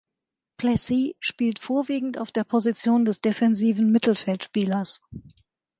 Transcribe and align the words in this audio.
Plessis 0.57 1.13
spielt 1.19 1.59
vorwiegend 1.59 2.17
auf 2.17 2.31
der 2.31 2.43
Position 2.43 3.05
des 3.05 3.21
defensiven 3.21 3.91
Mittelfeldspielers. 3.91 4.99